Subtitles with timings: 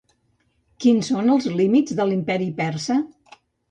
[0.85, 3.03] Quins són els límits de l'imperi persa?